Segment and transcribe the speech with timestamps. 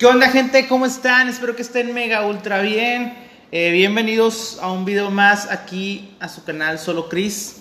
[0.00, 0.66] ¿Qué onda gente?
[0.66, 1.28] ¿Cómo están?
[1.28, 3.22] Espero que estén mega ultra bien.
[3.52, 7.56] Eh, bienvenidos a un video más aquí a su canal Solo Cris.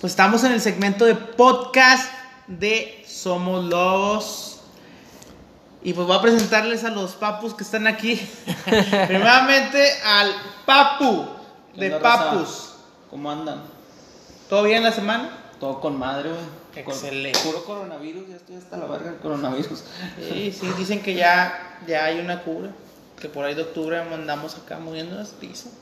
[0.00, 2.10] Pues estamos en el segmento de podcast
[2.46, 4.60] de Somos Lobos.
[5.82, 8.18] Y pues voy a presentarles a los papus que están aquí.
[9.06, 10.34] Primeramente al
[10.64, 11.26] papu
[11.74, 12.76] ¿Qué de papus.
[13.10, 13.60] ¿Cómo andan?
[14.48, 15.28] ¿Todo bien la semana?
[15.60, 16.59] Todo con madre, güey.
[16.84, 17.38] Con- Excelente.
[17.40, 19.82] Puro coronavirus, ya estoy hasta la verga del coronavirus.
[20.32, 22.70] Sí, sí, dicen que ya, ya hay una cura.
[23.20, 25.72] Que por ahí de octubre andamos acá moviendo las pizzas.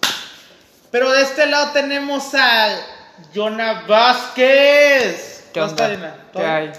[0.91, 2.81] Pero de este lado tenemos al
[3.35, 5.45] Jonah Vázquez.
[5.53, 5.97] ¿Qué ¿Cómo está, onda?
[5.99, 6.15] Jonah?
[6.17, 6.47] ¿Qué ¿Todo?
[6.47, 6.73] hay?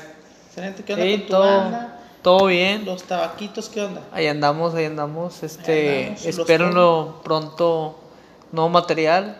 [0.48, 2.00] Excelente, ¿qué onda Sí, con tu todo, banda?
[2.22, 2.86] todo bien.
[2.86, 4.02] Los tabaquitos, ¿qué onda?
[4.12, 5.44] Ahí andamos, ahí andamos.
[5.44, 8.00] Este, Ahí andamos, espérenlo pronto
[8.52, 9.40] nuevo material.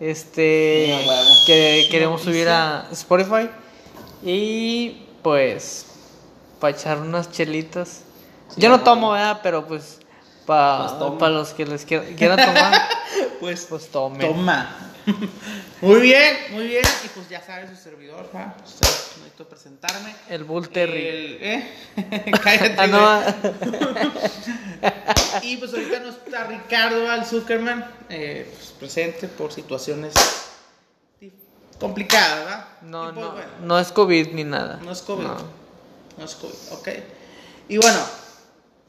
[0.00, 1.30] Este, Sí, a huevo.
[1.46, 3.48] que queremos subir a Spotify
[4.22, 5.86] y pues
[6.60, 8.00] para echar unas chelitas.
[8.54, 9.40] Sí, Yo no tomo, ¿verdad?
[9.42, 9.98] Pero pues
[10.46, 12.88] para Pues para los que les quiera- quieran tomar,
[13.40, 14.20] Pues, pues tomen.
[14.28, 14.76] toma.
[15.82, 16.84] muy bien, muy bien.
[17.04, 18.24] Y pues ya sabe su servidor.
[18.64, 20.14] Ustedes, no necesito presentarme.
[20.30, 21.06] El Bull Terry.
[21.06, 21.70] El- ¿eh?
[22.42, 23.34] Cállate, Ah,
[25.42, 30.14] Y pues ahorita no está Ricardo Al Zuckerman eh, pues, presente por situaciones
[31.78, 32.66] complicadas, ¿verdad?
[32.82, 34.78] no, pues, no, bueno, no es COVID ni nada.
[34.82, 35.24] no es COVID.
[35.24, 35.36] No.
[36.18, 36.88] No es COVID, ok.
[37.68, 37.98] Y bueno,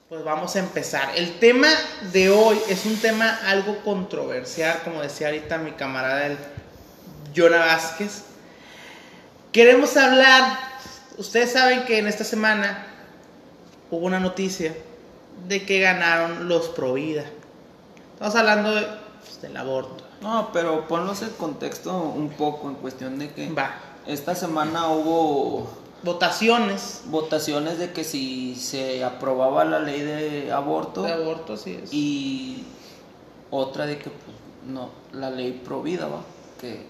[0.10, 1.12] pues vamos a empezar.
[1.16, 1.68] El tema
[2.14, 6.38] de hoy es un tema algo controversial, como decía ahorita mi camarada el
[7.36, 8.24] Jonah Vázquez.
[9.52, 10.58] Queremos hablar,
[11.18, 12.88] ustedes saben que en esta semana
[13.92, 14.74] hubo una noticia
[15.48, 17.26] de que ganaron los pro vida.
[18.14, 18.88] Estamos hablando de,
[19.20, 20.07] pues, del aborto.
[20.22, 23.76] No, pero ponlos en contexto un poco en cuestión de que Va.
[24.08, 25.68] esta semana hubo
[26.04, 31.92] Votaciones votaciones de que si se aprobaba la ley de aborto de aborto, sí es.
[31.92, 32.64] y
[33.50, 36.22] otra de que pues, no, la ley pro vida, ¿va?
[36.62, 36.86] Que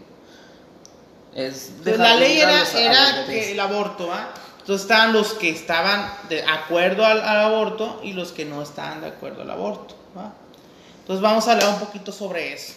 [1.33, 4.29] es Pues la ley era, era que el aborto, ¿va?
[4.59, 8.99] Entonces estaban los que estaban de acuerdo al, al aborto y los que no estaban
[8.99, 10.33] de acuerdo al aborto, ¿va?
[10.99, 12.73] Entonces vamos a hablar un poquito sobre eso.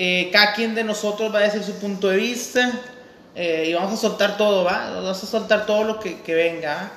[0.00, 2.70] Eh, cada quien de nosotros va a decir su punto de vista
[3.34, 4.90] eh, y vamos a soltar todo, ¿va?
[4.90, 6.74] Vamos a soltar todo lo que, venga.
[6.76, 6.92] ¿va?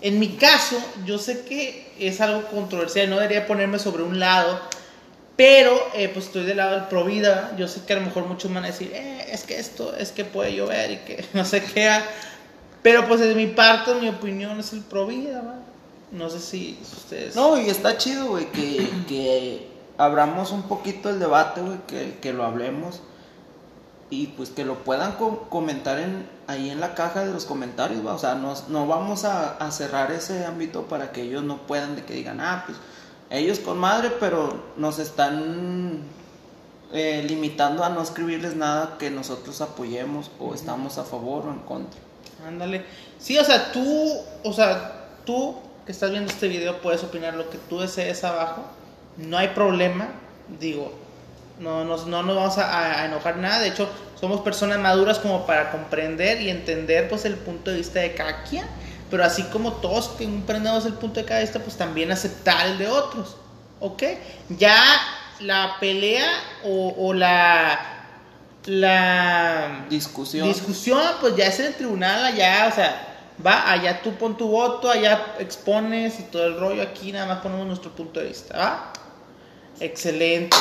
[0.00, 4.58] En mi caso, yo sé que es algo controversial, no debería ponerme sobre un lado,
[5.36, 7.52] pero eh, pues estoy del lado del pro vida.
[7.58, 10.24] Yo sé que a lo mejor muchos van a decir, es que esto, es que
[10.24, 11.86] puede llover y que no sé qué.
[11.86, 12.02] ah".
[12.80, 15.56] Pero pues de mi parte, mi opinión es el pro vida, ¿va?
[16.12, 17.36] No sé si ustedes.
[17.36, 22.32] No, y está chido, güey, que, que abramos un poquito el debate, güey, que, que
[22.32, 23.00] lo hablemos
[24.10, 28.06] y pues que lo puedan co- comentar en, ahí en la caja de los comentarios,
[28.06, 28.14] va.
[28.14, 31.94] O sea, no, no vamos a, a cerrar ese ámbito para que ellos no puedan,
[31.96, 32.78] de que digan, ah, pues
[33.30, 35.98] ellos con madre, pero nos están
[36.92, 41.58] eh, limitando a no escribirles nada que nosotros apoyemos o estamos a favor o en
[41.58, 42.00] contra.
[42.46, 42.86] Ándale.
[43.18, 47.50] Sí, o sea, tú, o sea, tú que estás viendo este video puedes opinar lo
[47.50, 48.62] que tú desees abajo.
[49.18, 50.08] No hay problema.
[50.58, 50.92] Digo,
[51.60, 53.58] no, nos- no nos vamos a, a enojar nada.
[53.60, 58.00] De hecho, somos personas maduras como para comprender y entender pues el punto de vista
[58.00, 58.64] de cada quien.
[59.10, 62.78] Pero así como todos que comprendemos el punto de cada vista, pues también aceptar el
[62.78, 63.36] de otros.
[63.80, 64.02] ¿Ok?
[64.50, 64.76] Ya
[65.40, 66.26] la pelea
[66.64, 67.94] o, o la...
[68.66, 70.46] La Discusión.
[70.46, 73.06] discusión, pues ya es en el tribunal allá, o sea,
[73.44, 77.38] va, allá tú pon tu voto, allá expones y todo el rollo, aquí nada más
[77.38, 78.92] ponemos nuestro punto de vista, ¿va?
[79.80, 80.56] Excelente.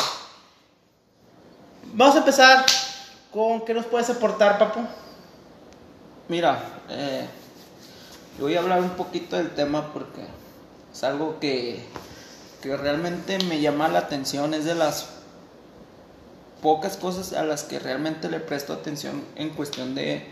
[1.93, 2.65] Vamos a empezar
[3.31, 4.81] con qué nos puedes aportar, papu.
[6.27, 7.25] Mira, eh,
[8.39, 10.21] voy a hablar un poquito del tema porque
[10.91, 11.83] es algo que,
[12.61, 15.07] que realmente me llama la atención, es de las
[16.61, 20.25] pocas cosas a las que realmente le presto atención en cuestión de,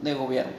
[0.00, 0.52] de gobierno.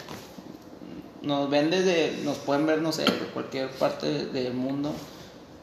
[1.22, 4.94] Nos ven desde, nos pueden ver, no sé, de cualquier parte de- del mundo,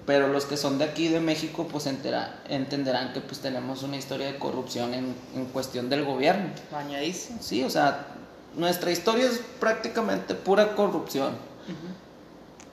[0.06, 3.97] pero los que son de aquí de México pues entera- entenderán que pues tenemos una
[3.97, 6.50] historia de corrupción en, en cuestión del gobierno.
[6.70, 7.38] Bañadísimo.
[7.43, 8.06] Sí, o sea,
[8.55, 11.32] nuestra historia es prácticamente pura corrupción.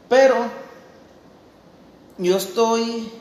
[0.10, 0.36] Pero
[2.18, 3.12] yo estoy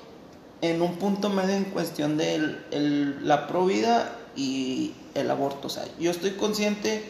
[0.61, 5.67] en un punto medio en cuestión de el- el- la provida y el aborto.
[5.69, 7.05] O sea, yo estoy consciente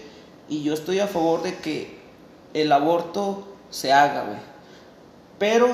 [0.48, 1.98] y yo estoy a favor de que
[2.54, 4.38] el aborto se haga, güey.
[5.38, 5.68] Pero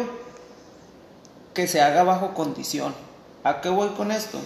[1.58, 2.94] que se haga bajo condición.
[3.43, 4.38] ¿A qué voy con esto?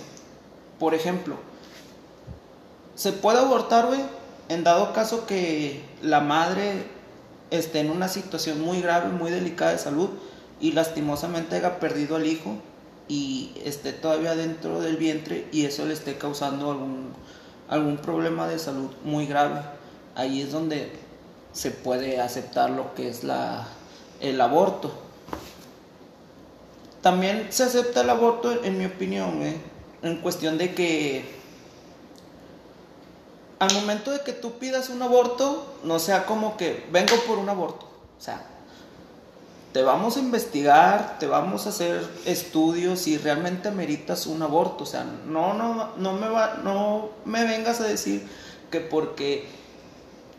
[0.79, 1.37] Por ejemplo,
[2.95, 4.01] se puede abortar, güey,
[4.49, 6.87] en dado caso que la madre
[7.51, 10.09] esté en una situación muy grave, muy delicada de salud
[10.59, 12.55] y lastimosamente haya perdido al hijo
[13.09, 17.13] y esté todavía dentro del vientre y eso le esté causando algún,
[17.69, 19.61] algún problema de salud muy grave.
[20.15, 20.91] Ahí es donde
[21.53, 23.67] se puede aceptar lo que es la,
[24.21, 25.12] el aborto.
[27.03, 29.61] También se acepta el aborto, en mi opinión, ¿eh?
[30.03, 31.43] en cuestión de que
[33.59, 37.49] al momento de que tú pidas un aborto, no sea como que vengo por un
[37.49, 37.87] aborto.
[38.19, 38.45] O sea,
[39.73, 44.85] te vamos a investigar, te vamos a hacer estudios y realmente meritas un aborto.
[44.85, 48.27] O sea, no, no, no me va, no me vengas a decir
[48.71, 49.47] que porque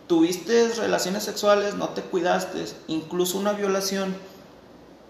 [0.07, 4.15] tuviste relaciones sexuales, no te cuidaste, incluso una violación,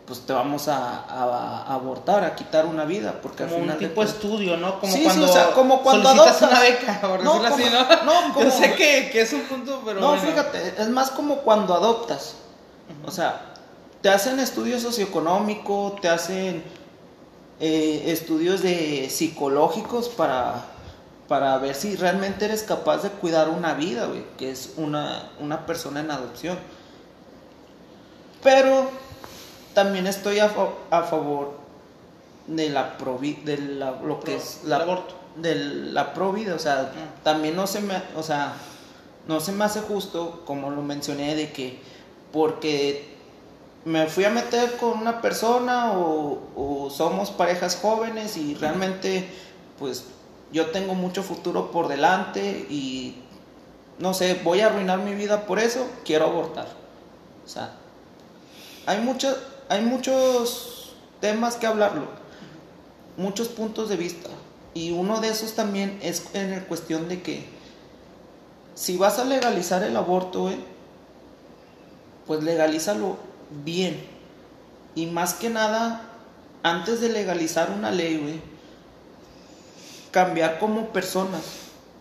[0.06, 4.02] pues te vamos a, abortar, a quitar una vida, porque como al final un tipo
[4.04, 4.80] de estudio, ¿no?
[4.80, 6.52] Como Sí, sí, cuando, o sea, como cuando solicitas adoptas.
[6.52, 8.04] una beca, por No, decirlo así, ¿no?
[8.28, 10.22] no, como- Yo sé que, que es un punto, pero no, bueno.
[10.24, 12.36] fíjate, es más como cuando adoptas.
[13.06, 13.54] O sea,
[14.02, 16.64] te hacen estudios socioeconómicos, te hacen
[17.62, 20.66] eh, estudios de psicológicos para,
[21.30, 25.66] para ver si realmente eres capaz de cuidar una vida, güey, que es una, una
[25.66, 26.60] persona en adopción.
[28.44, 28.90] Pero
[29.74, 31.54] también estoy a, fa- a favor
[32.48, 35.16] de la provi de la, lo que es la aborto.
[35.38, 37.24] de la pro vida, o sea, Mm.
[37.24, 38.54] también no se me, o sea,
[39.28, 41.80] no se me hace justo, como lo mencioné, de que
[42.32, 43.14] porque
[43.86, 49.28] me fui a meter con una persona o, o somos parejas jóvenes y realmente,
[49.80, 50.06] pues,
[50.52, 53.16] yo tengo mucho futuro por delante y,
[54.00, 56.68] no sé, voy a arruinar mi vida por eso, quiero abortar.
[57.46, 57.72] O sea,
[58.86, 59.36] hay, muchos
[59.70, 62.08] hay muchos temas que hablarlo,
[63.18, 64.30] muchos puntos de vista.
[64.74, 67.46] Y uno de esos también es en el cuestión de que
[68.76, 70.50] si vas a legalizar el aborto,
[72.26, 73.18] pues legalízalo
[73.64, 74.04] bien.
[74.96, 76.02] Y más que nada,
[76.64, 78.42] antes de legalizar una ley,
[80.12, 81.42] cambiar como personas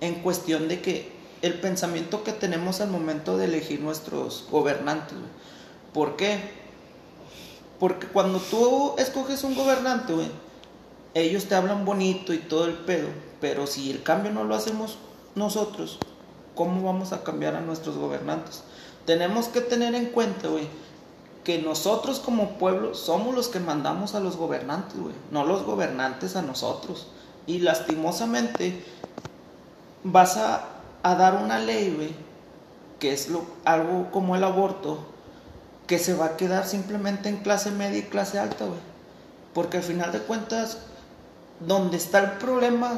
[0.01, 1.13] en cuestión de que
[1.43, 5.19] el pensamiento que tenemos al momento de elegir nuestros gobernantes.
[5.93, 6.62] ¿Por qué?
[7.83, 10.31] Porque cuando tú escoges un gobernante, güey,
[11.15, 13.09] ellos te hablan bonito y todo el pedo,
[13.41, 14.99] pero si el cambio no lo hacemos
[15.35, 15.99] nosotros,
[16.55, 18.63] ¿cómo vamos a cambiar a nuestros gobernantes?
[19.05, 20.69] Tenemos que tener en cuenta, güey,
[21.43, 26.37] que nosotros como pueblo somos los que mandamos a los gobernantes, güey, no los gobernantes
[26.37, 27.09] a nosotros.
[27.49, 28.81] Y lastimosamente
[30.05, 30.69] vas a,
[31.03, 32.15] dar una ley, güey,
[33.01, 33.29] que es
[33.65, 35.12] algo como el aborto,
[35.93, 38.81] que se va a quedar simplemente en clase media y clase alta, güey.
[39.53, 40.79] Porque al final de cuentas,
[41.61, 42.97] donde está el problema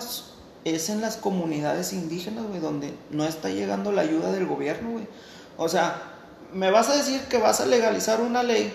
[0.64, 5.08] es en las comunidades indígenas, güey, donde no está llegando la ayuda del gobierno, güey.
[5.56, 6.02] O sea,
[6.52, 8.73] me vas a decir que vas a legalizar una ley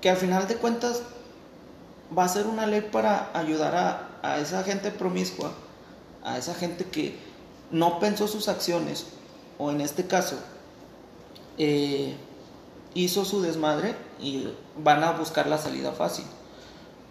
[0.00, 1.02] que al final de cuentas
[2.18, 5.52] va a ser una ley para ayudar a, a esa gente promiscua,
[6.24, 7.16] a esa gente que
[7.70, 9.06] no pensó sus acciones,
[9.56, 10.34] o en este caso,
[11.56, 12.16] eh,
[12.94, 16.24] hizo su desmadre y van a buscar la salida fácil.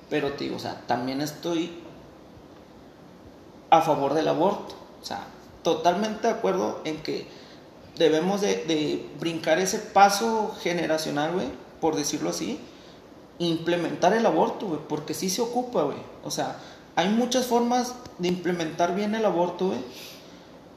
[0.10, 1.72] Pero te digo, o sea, también estoy
[3.70, 4.76] a favor del aborto.
[5.02, 5.26] O sea,
[5.64, 7.28] totalmente de acuerdo en que
[7.98, 11.48] debemos de, brincar ese paso generacional, güey,
[11.80, 12.60] por decirlo así,
[13.38, 15.98] implementar el aborto, güey, porque sí se ocupa, güey.
[16.24, 16.58] O sea,
[16.96, 19.80] hay muchas formas de implementar bien el aborto, güey,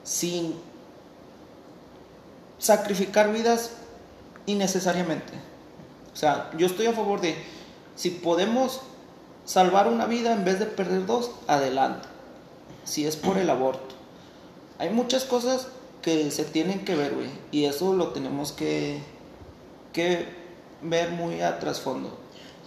[0.04, 0.54] sin
[2.59, 3.73] sacrificar vidas
[4.46, 5.32] innecesariamente.
[6.12, 7.37] O sea, yo estoy a favor de,
[7.96, 8.80] si podemos
[9.44, 12.08] salvar una vida en vez de perder dos, adelante.
[12.84, 13.94] Si es por el aborto.
[14.78, 15.68] Hay muchas cosas
[16.02, 17.14] que se tienen que ver.
[17.50, 18.99] Y eso lo tenemos que,
[19.92, 20.26] que
[20.82, 22.18] ver muy a trasfondo.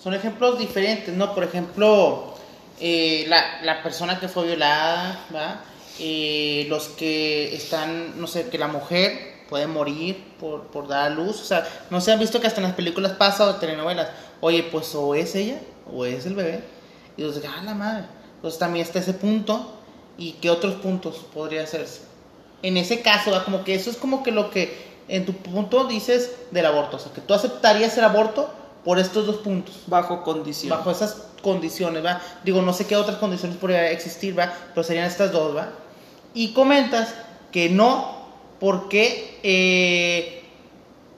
[0.01, 1.34] Son ejemplos diferentes, ¿no?
[1.36, 2.34] Por ejemplo,
[2.79, 5.62] eh, la, la persona que fue violada, ¿va?
[6.00, 11.10] Eh, los que están, no sé, que la mujer puede morir por, por dar a
[11.10, 11.42] luz.
[11.42, 14.10] O sea, no se han visto que hasta en las películas pasa o en telenovelas,
[14.42, 15.60] oye, pues o es ella
[15.92, 16.64] o es el bebé.
[17.18, 18.06] Y entonces, ah, la madre.
[18.36, 19.72] Entonces también está ese punto.
[20.18, 22.02] ¿Y qué otros puntos podría hacerse?
[22.62, 23.44] En ese caso, ¿va?
[23.44, 26.98] como que eso es como que lo que en tu punto dices del aborto.
[26.98, 28.50] O sea, que tú aceptarías el aborto
[28.84, 30.70] por estos dos puntos Bajo condición.
[30.78, 32.22] bajo esas condiciones, ¿va?
[32.44, 34.54] Digo, no sé qué otras condiciones podría existir, ¿va?
[34.74, 35.70] Pero serían estas dos, ¿va?
[36.34, 37.14] Y comentas
[37.52, 38.14] que no,
[38.59, 40.43] porque eh,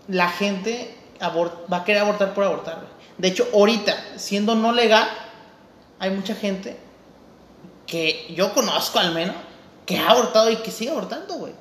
[0.08, 2.88] la gente va a querer abortar por abortar.
[3.18, 5.08] De hecho, ahorita, siendo no legal,
[6.00, 6.78] hay mucha gente
[7.86, 9.36] que yo conozco al menos,
[9.86, 11.54] que ha abortado y que sigue abortando, güey.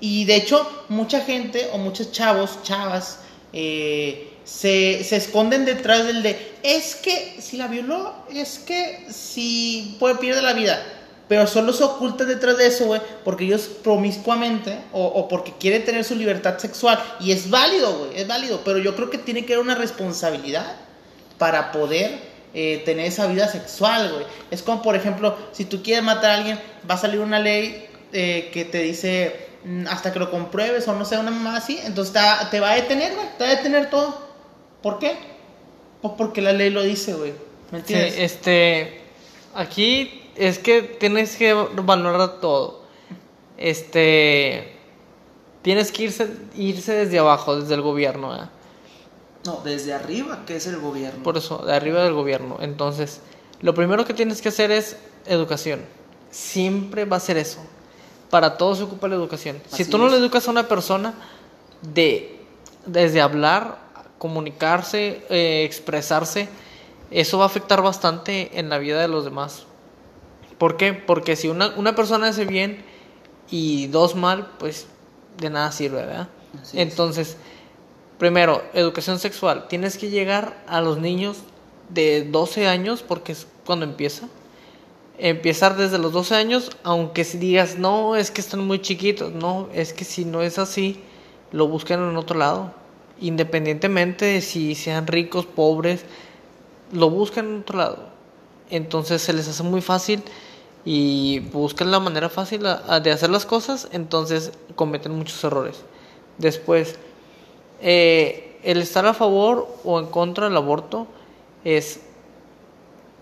[0.00, 3.20] Y de hecho, mucha gente o muchos chavos, chavas,
[3.52, 9.96] eh, se, se esconden detrás del de, es que si la violó, es que si
[10.00, 10.82] puede pierde la vida.
[11.30, 15.84] Pero solo se oculta detrás de eso, güey, porque ellos promiscuamente o, o porque quieren
[15.84, 17.00] tener su libertad sexual.
[17.20, 18.62] Y es válido, güey, es válido.
[18.64, 20.74] Pero yo creo que tiene que haber una responsabilidad
[21.38, 22.18] para poder
[22.52, 24.24] eh, tener esa vida sexual, güey.
[24.50, 26.60] Es como, por ejemplo, si tú quieres matar a alguien,
[26.90, 30.96] va a salir una ley eh, que te dice mm, hasta que lo compruebes o
[30.96, 31.78] no sé, una mamá así.
[31.84, 32.12] Entonces
[32.50, 34.20] te, va a detener, güey, te va a detener todo.
[34.82, 35.16] ¿Por qué?
[36.02, 37.34] Pues porque la ley lo dice, güey.
[37.70, 38.18] ¿Me Sí, entiendes?
[38.18, 39.00] este.
[39.54, 42.80] Aquí es que tienes que valorar todo.
[43.58, 44.76] Este.
[45.60, 48.48] Tienes que irse, irse desde abajo, desde el gobierno.
[49.44, 51.22] No, desde arriba, que es el gobierno.
[51.22, 52.56] Por eso, de arriba del gobierno.
[52.60, 53.20] Entonces,
[53.60, 55.80] lo primero que tienes que hacer es educación.
[56.30, 57.60] Siempre va a ser eso.
[58.30, 59.60] Para todo se ocupa la educación.
[59.66, 60.12] si tú no es.
[60.12, 61.12] le educas a una persona
[61.82, 62.40] de
[62.86, 63.76] desde hablar,
[64.16, 66.48] comunicarse, eh, expresarse,
[67.10, 69.66] eso va a afectar bastante en la vida de los demás.
[70.60, 70.92] ¿Por qué?
[70.92, 72.84] Porque si una, una persona hace bien
[73.50, 74.88] y dos mal, pues
[75.38, 76.28] de nada sirve, ¿verdad?
[76.60, 76.86] Así es.
[76.86, 77.38] Entonces,
[78.18, 79.68] primero, educación sexual.
[79.68, 81.38] Tienes que llegar a los niños
[81.88, 84.28] de 12 años, porque es cuando empieza.
[85.16, 89.32] Empezar desde los 12 años, aunque si digas, no, es que están muy chiquitos.
[89.32, 91.00] No, es que si no es así,
[91.52, 92.74] lo buscan en otro lado.
[93.18, 96.04] Independientemente de si sean ricos, pobres,
[96.92, 98.10] lo buscan en otro lado.
[98.68, 100.22] Entonces se les hace muy fácil
[100.84, 105.82] y buscan la manera fácil de hacer las cosas, entonces cometen muchos errores.
[106.38, 106.96] Después,
[107.82, 111.06] eh, el estar a favor o en contra del aborto
[111.64, 112.00] es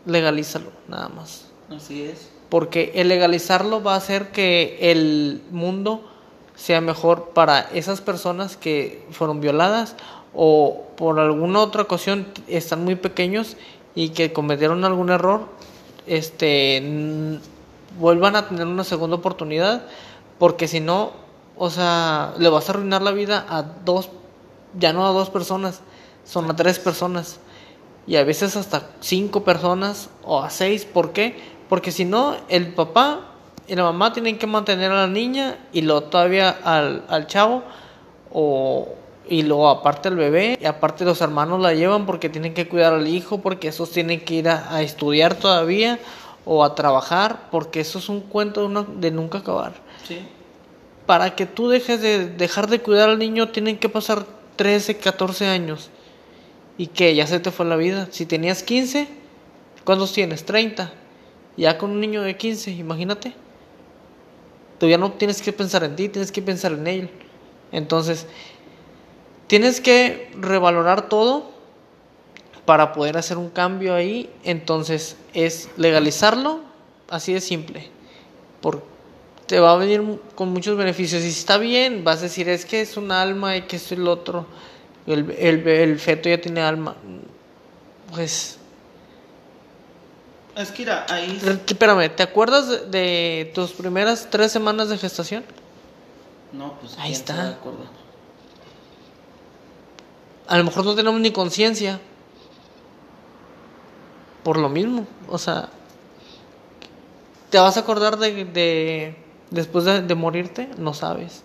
[0.07, 1.47] legalízalo, nada más.
[1.75, 2.31] Así es.
[2.49, 6.03] Porque el legalizarlo va a hacer que el mundo
[6.55, 9.97] sea mejor para esas personas que fueron violadas
[10.35, 13.57] o por alguna otra ocasión están muy pequeños
[13.95, 15.47] y que cometieron algún error,
[16.09, 17.41] este
[17.99, 19.85] vuelvan a tener una segunda oportunidad,
[20.39, 21.13] porque si no,
[21.57, 24.11] o sea, le vas a arruinar la vida a dos,
[24.79, 25.81] ya no a dos personas,
[26.25, 27.41] son a tres personas
[28.07, 30.85] y a veces hasta cinco personas o a seis.
[30.85, 31.37] ¿Por qué?
[31.69, 33.21] Porque si no, el papá
[33.67, 37.63] y la mamá tienen que mantener a la niña y luego todavía al, al chavo
[38.33, 38.89] o
[39.29, 42.95] y luego aparte el bebé y aparte los hermanos la llevan porque tienen que cuidar
[42.95, 45.99] al hijo porque esos tienen que ir a, a estudiar todavía
[46.45, 49.73] o a trabajar porque eso es un cuento de, una- de nunca acabar
[50.07, 50.21] Sí.
[51.07, 54.25] para que tú dejes de dejar de cuidar al niño tienen que pasar
[54.57, 55.91] 13, 14 años.
[56.79, 58.09] Y que ya se te fue la vida.
[58.13, 59.09] Si tenías 15,
[59.85, 60.45] ¿cuántos tienes?
[60.45, 60.93] 30.
[61.57, 63.35] Ya con un niño de 15, imagínate.
[64.79, 67.11] Tú ya no tienes que pensar en ti, tienes que pensar en él.
[67.73, 68.27] Entonces,
[69.49, 71.51] tienes que revalorar todo
[72.65, 74.31] para poder hacer un cambio ahí.
[74.45, 76.61] Entonces, es legalizarlo,
[77.11, 77.89] así de simple.
[78.61, 78.85] Por,
[79.47, 80.03] te va a venir
[80.35, 81.23] con muchos beneficios.
[81.23, 83.95] Y si está bien, vas a decir, es que es un alma y que esto
[83.95, 84.47] y lo otro.
[85.07, 86.95] El, el, el feto ya tiene alma.
[88.13, 88.59] Pues,
[90.57, 91.41] Es que mira, ahí.
[91.67, 95.45] espérame, ¿te acuerdas de, de tus primeras tres semanas de gestación?
[96.53, 96.99] No, pues.
[96.99, 97.35] Ahí ¿quién se está.
[97.35, 97.98] va
[100.49, 102.01] a lo mejor no tenemos ni conciencia.
[104.43, 105.07] Por lo mismo.
[105.29, 105.69] O sea,
[107.51, 109.17] ¿te vas a acordar de, de
[109.51, 110.71] después de, de morirte?
[110.79, 111.43] No sabes.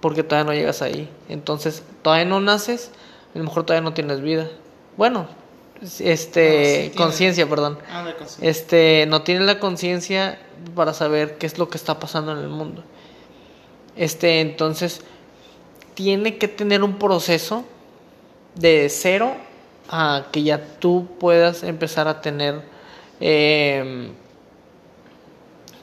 [0.00, 1.10] Porque todavía no llegas ahí.
[1.28, 2.92] Entonces, todavía no naces,
[3.34, 4.48] a lo mejor todavía no tienes vida.
[4.96, 5.26] Bueno,
[5.80, 7.78] No, este, sí conciencia, perdón.
[7.90, 8.12] Ah.
[8.40, 10.38] Este, no tienes la conciencia
[10.76, 12.84] para saber qué es lo que está pasando en el mundo.
[13.96, 15.00] Este, entonces,
[15.94, 17.64] tiene que tener un proceso
[18.54, 19.34] de cero
[19.88, 22.62] a que ya tú puedas empezar a tener
[23.20, 24.12] em,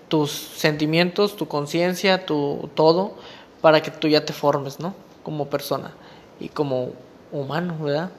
[0.07, 3.15] tus sentimientos, tu conciencia, tu todo,
[3.61, 4.95] para que tú ya te formes, ¿no?
[5.23, 5.93] Como persona
[6.39, 6.93] y como
[7.31, 8.11] humano, ¿verdad?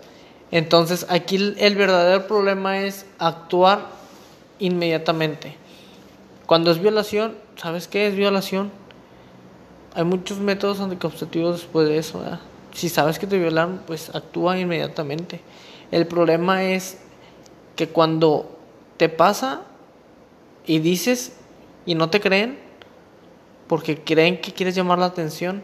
[0.50, 3.86] Entonces, aquí el, verdadero problema es actuar
[4.58, 5.56] inmediatamente.
[6.46, 8.70] Cuando es violación, ¿sabes qué es violación?
[9.94, 12.40] Hay muchos métodos anticonceptivos después de eso, ¿verdad?
[12.72, 15.40] Si sabes que te violaron, pues actúa inmediatamente.
[15.90, 16.98] El problema es
[17.76, 18.58] que cuando
[18.96, 19.62] te pasa
[20.66, 21.36] y dices
[21.84, 22.58] y no te creen,
[23.66, 25.62] porque creen que quieres llamar la atención,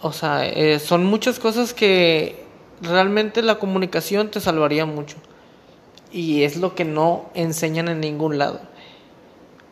[0.00, 2.44] o sea, eh, son muchas cosas que
[2.80, 5.16] realmente la comunicación te salvaría mucho.
[6.12, 8.60] Y es lo que no enseñan en ningún lado.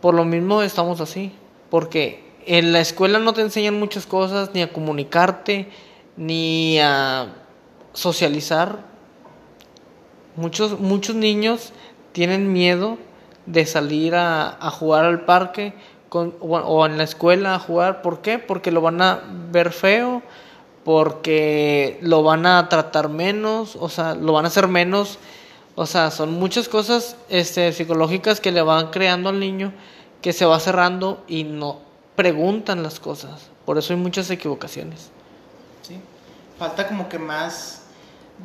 [0.00, 1.32] Por lo mismo estamos así,
[1.70, 5.68] porque en la escuela no te enseñan muchas cosas, ni a comunicarte,
[6.16, 7.26] ni a
[7.92, 8.86] socializar.
[10.34, 11.74] Muchos, muchos niños
[12.12, 12.96] tienen miedo
[13.44, 15.74] de salir a, jugar al parque
[16.08, 18.00] con, o, o en la escuela a jugar.
[18.00, 18.38] ¿Por qué?
[18.38, 20.22] Porque lo van a ver feo,
[20.84, 25.18] porque lo van a tratar menos, o sea, lo van a hacer menos.
[25.74, 29.74] O sea, son muchas cosas este, psicológicas que le van creando al niño
[30.22, 31.87] que se va cerrando y no
[32.18, 33.42] preguntan las cosas.
[33.64, 35.10] Por eso hay muchas equivocaciones.
[35.86, 36.00] ¿sí?
[36.58, 37.82] Falta como que más...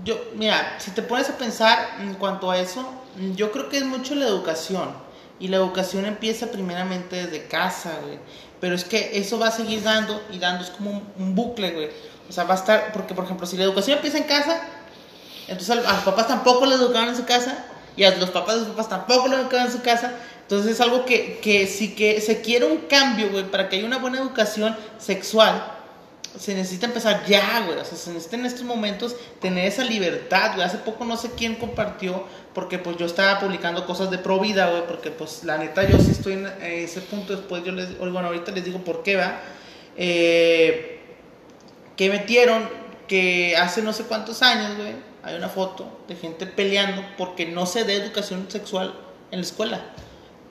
[0.04, 2.88] Yo, mira, si te pones a pensar en cuanto a eso,
[3.36, 4.90] yo creo que es mucho la educación.
[5.40, 8.20] Y la educación empieza primeramente desde casa, güey.
[8.62, 11.90] Pero es que eso va a seguir dando y dando, es como un, bucle, güey.
[12.30, 14.62] O sea, va a estar, porque por ejemplo, si la educación empieza en casa,
[15.48, 17.66] entonces a, a los papás tampoco les educaban en su casa,
[17.96, 20.14] y a los papás de los papás tampoco les educaban en su casa.
[20.54, 23.88] Entonces es algo que, que si que se quiere un cambio, güey, para que haya
[23.88, 25.66] una buena educación sexual,
[26.38, 27.80] se necesita empezar ya, güey.
[27.80, 30.64] O sea, se necesita en estos momentos tener esa libertad, güey.
[30.64, 34.70] Hace poco no sé quién compartió, porque pues yo estaba publicando cosas de pro vida,
[34.70, 37.36] güey, porque pues la neta yo sí estoy en ese punto.
[37.36, 39.40] Después yo les, bueno, ahorita les digo por qué va.
[39.98, 41.02] Eh,
[41.98, 42.70] que metieron
[43.08, 44.94] que hace no sé cuántos años, güey,
[45.24, 48.94] hay una foto de gente peleando porque no se dé educación sexual
[49.32, 49.82] en la escuela.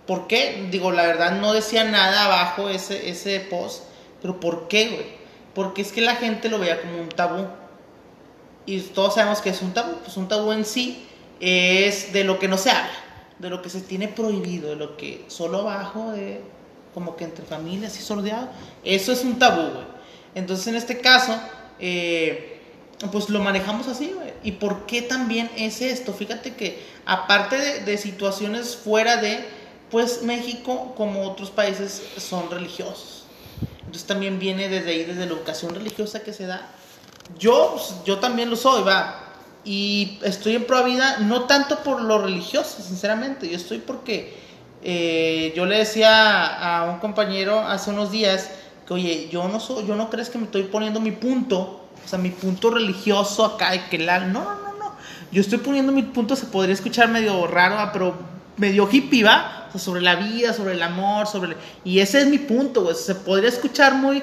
[0.06, 0.68] ¿Por qué?
[0.70, 3.84] Digo, la verdad no decía nada abajo ese, ese post,
[4.20, 5.06] pero ¿por qué, güey?
[5.54, 7.46] Porque es que la gente lo veía como un tabú.
[8.66, 9.96] Y todos sabemos que es un tabú.
[10.04, 11.06] Pues un tabú en sí
[11.40, 12.92] es de lo que no se habla,
[13.38, 16.40] de lo que se tiene prohibido, de lo que solo abajo, de
[16.94, 18.48] como que entre familias y sordeado.
[18.84, 19.86] Eso es un tabú, güey.
[20.34, 21.38] Entonces en este caso,
[21.78, 22.60] eh,
[23.10, 24.32] pues lo manejamos así, güey.
[24.42, 26.12] ¿Y por qué también es esto?
[26.12, 29.44] Fíjate que aparte de, de situaciones fuera de,
[29.92, 33.24] pues México, como otros países, son religiosos.
[33.80, 36.66] Entonces también viene desde ahí, desde la educación religiosa que se da.
[37.38, 39.34] Yo, yo también lo soy, va.
[39.66, 43.50] Y estoy en pro vida, no tanto por lo religioso, sinceramente.
[43.50, 44.34] Yo estoy porque
[44.82, 48.48] eh, yo le decía a un compañero hace unos días
[48.86, 52.08] que, oye, yo no soy, yo no crees que me estoy poniendo mi punto, o
[52.08, 54.92] sea, mi punto religioso acá, que la, no, no, no, no.
[55.30, 57.92] Yo estoy poniendo mi punto, se podría escuchar medio raro, ¿va?
[57.92, 59.66] pero medio hippie, ¿va?
[59.68, 61.56] O sea, sobre la vida, sobre el amor, sobre...
[61.84, 62.94] Y ese es mi punto, güey.
[62.94, 64.22] Se podría escuchar muy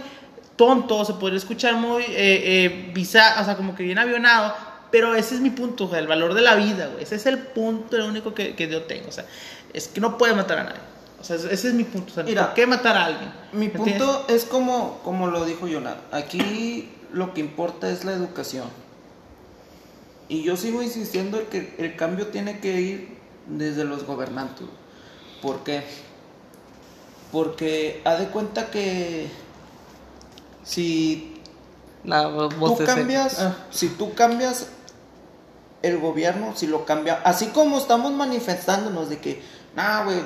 [0.59, 4.53] tonto, se podría escuchar muy eh, eh, bizarro, o sea, como que bien avionado,
[4.91, 7.03] pero ese es mi punto, o sea, el valor de la vida, güey.
[7.03, 9.25] Ese es el punto, el único que, que yo tengo, o sea,
[9.71, 10.81] es que no puedes matar a nadie.
[11.21, 13.31] O sea, ese es mi punto, o sea, Mira, ¿por qué matar a alguien?
[13.53, 15.95] Mi punto es como, como lo dijo Jonah.
[16.11, 18.67] Aquí lo que importa es la educación.
[20.27, 23.18] Y yo sigo insistiendo en que el cambio tiene que ir
[23.49, 24.65] desde los gobernantes.
[25.41, 25.83] ¿Por qué?
[27.31, 29.29] Porque ha de cuenta que
[30.63, 31.35] si
[32.03, 33.55] La voz tú de cambias, Ah.
[33.71, 34.67] si tú cambias
[35.81, 39.41] el gobierno, si lo cambia, así como estamos manifestándonos de que,
[39.75, 40.21] nah, güey,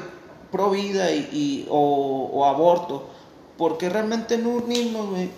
[0.52, 3.10] pro vida y, y- o, o aborto,
[3.58, 5.30] porque realmente no unirnos, güey?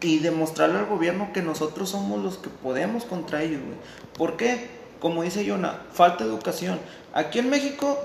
[0.00, 3.76] Y demostrarle al gobierno que nosotros somos los que podemos contra ellos, güey.
[4.16, 4.77] ¿Por qué?
[5.00, 6.78] Como dice Jonah, falta educación.
[7.14, 7.98] Aquí en México,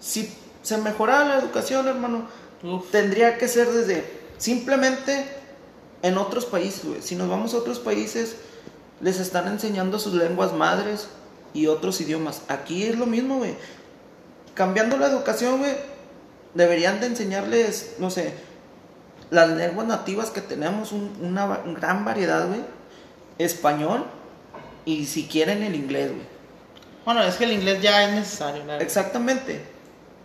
[0.00, 2.28] si se mejorara la educación, hermano,
[2.62, 2.90] Uf.
[2.90, 4.04] tendría que ser desde
[4.38, 5.24] simplemente
[6.02, 7.02] en otros países, güey.
[7.02, 8.36] Si nos vamos a otros países,
[9.00, 11.08] les están enseñando sus lenguas madres
[11.54, 12.42] y otros idiomas.
[12.48, 13.54] Aquí es lo mismo, güey.
[14.54, 15.76] Cambiando la educación, güey,
[16.54, 18.34] deberían de enseñarles, no sé,
[19.30, 21.46] las lenguas nativas que tenemos, un- una
[21.78, 22.60] gran variedad, güey.
[23.38, 24.04] Español
[24.88, 26.26] y si quieren el inglés, güey.
[27.04, 28.80] Bueno, es que el inglés ya es necesario, verdad.
[28.80, 29.62] Exactamente.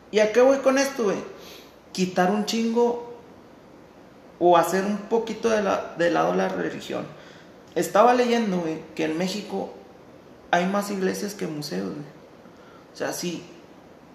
[0.10, 1.18] ¿Y a qué voy con esto, güey?
[1.92, 3.14] Quitar un chingo
[4.40, 7.06] o hacer un poquito de, la, de lado la religión.
[7.76, 9.74] Estaba leyendo, güey, que en México
[10.50, 12.06] hay más iglesias que museos, güey.
[12.94, 13.44] O sea, si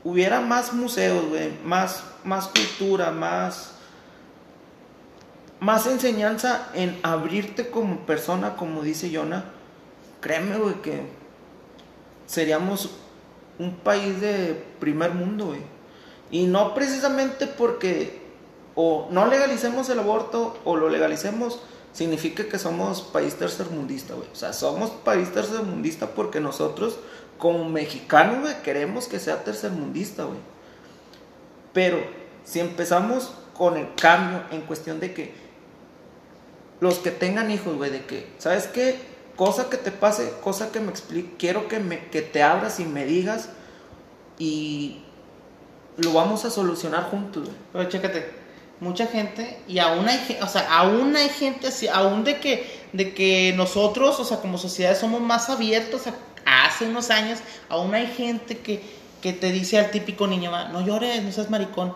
[0.03, 3.73] hubiera más museos, güey, más, más cultura, más,
[5.61, 9.58] más enseñanza en abrirte como persona, como dice Jonah,
[10.21, 11.03] créeme, güey, que
[12.27, 12.91] seríamos
[13.59, 15.61] un país de primer mundo, güey.
[16.31, 18.21] Y no precisamente porque
[18.81, 21.59] o no legalicemos el aborto o lo legalicemos,
[21.93, 24.29] significa que somos país tercermundista, güey.
[24.31, 26.97] O sea, somos país tercermundista porque nosotros,
[27.39, 30.39] como mexicanos, güey, queremos que sea tercermundista, güey.
[31.73, 31.99] Pero
[32.45, 35.35] si empezamos con el cambio en cuestión de que
[36.79, 39.01] los que tengan hijos, güey, de que, ¿sabes qué?
[39.39, 42.85] Cosa que te pase, cosa que me explique, quiero que, me, que te abras y
[42.85, 43.51] me digas
[44.37, 45.03] y
[45.97, 47.57] lo vamos a solucionar juntos, güey.
[47.73, 48.31] Pero chécate,
[48.81, 53.15] mucha gente, y aún hay, o sea, aún hay gente así, aún de que, de
[53.15, 56.15] que nosotros, o sea, como sociedad somos más abiertos a,
[56.67, 58.83] hace unos años, aún hay gente que,
[59.23, 61.95] que te dice al típico niño, "Va, no llores, no seas maricón.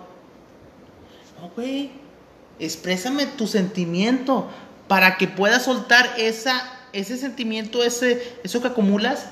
[1.40, 1.90] No, güey,
[2.60, 4.48] exprésame tu sentimiento
[4.86, 9.26] para que puedas soltar esa, ese sentimiento, ese, eso que acumulas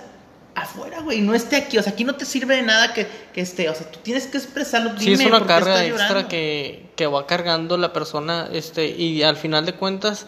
[0.55, 3.41] afuera, güey, no esté aquí, o sea, aquí no te sirve de nada que, que
[3.41, 4.99] esté, o sea, tú tienes que expresarlo.
[4.99, 9.37] Sí, es dime una carga extra que, que va cargando la persona este y al
[9.37, 10.27] final de cuentas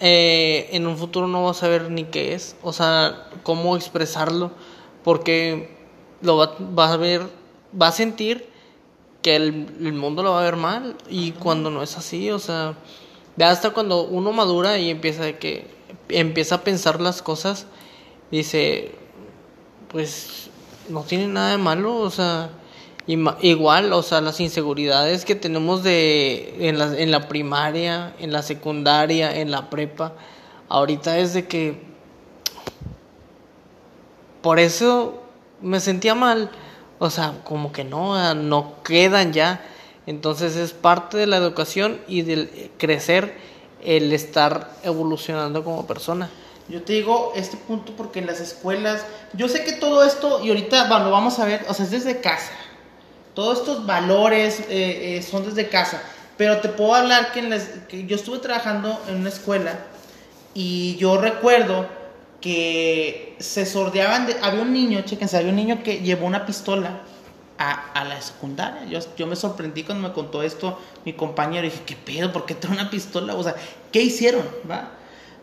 [0.00, 4.52] eh, en un futuro no va a saber ni qué es, o sea, cómo expresarlo,
[5.02, 5.76] porque
[6.20, 7.22] lo va, va a ver,
[7.80, 8.48] va a sentir
[9.22, 12.38] que el, el mundo lo va a ver mal y cuando no es así, o
[12.38, 12.74] sea,
[13.36, 15.66] ya hasta cuando uno madura y empieza de que
[16.08, 17.66] empieza a pensar las cosas,
[18.30, 18.92] dice,
[19.88, 20.50] pues
[20.88, 22.50] no tiene nada de malo, o sea,
[23.06, 28.42] igual, o sea, las inseguridades que tenemos de en la, en la primaria, en la
[28.42, 30.14] secundaria, en la prepa,
[30.68, 31.82] ahorita es de que
[34.42, 35.22] por eso
[35.60, 36.50] me sentía mal,
[36.98, 39.64] o sea, como que no, no quedan ya,
[40.06, 43.53] entonces es parte de la educación y del crecer
[43.84, 46.30] el estar evolucionando como persona.
[46.68, 50.48] Yo te digo este punto porque en las escuelas, yo sé que todo esto, y
[50.48, 52.52] ahorita bueno, vamos a ver, o sea, es desde casa.
[53.34, 56.02] Todos estos valores eh, eh, son desde casa.
[56.36, 59.78] Pero te puedo hablar que, en las, que yo estuve trabajando en una escuela
[60.52, 61.86] y yo recuerdo
[62.40, 67.00] que se sordeaban, de, había un niño, chequense, había un niño que llevó una pistola
[67.58, 68.84] a, a la secundaria.
[68.84, 71.66] Yo, yo me sorprendí cuando me contó esto mi compañero.
[71.66, 72.32] Y dije, ¿qué pedo?
[72.32, 73.34] ¿Por qué trae una pistola?
[73.34, 73.54] O sea,
[73.92, 74.46] ¿qué hicieron?
[74.70, 74.90] ¿Va?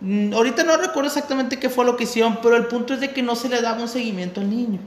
[0.01, 3.11] Mm, Ahorita no recuerdo exactamente qué fue lo que hicieron, pero el punto es de
[3.11, 4.79] que no se le daba un seguimiento al niño.